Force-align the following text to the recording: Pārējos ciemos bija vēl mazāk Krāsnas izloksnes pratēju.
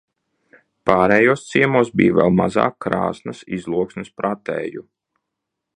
Pārējos 0.89 1.43
ciemos 1.49 1.91
bija 2.01 2.15
vēl 2.21 2.33
mazāk 2.39 2.79
Krāsnas 2.87 3.45
izloksnes 3.59 4.13
pratēju. 4.23 4.87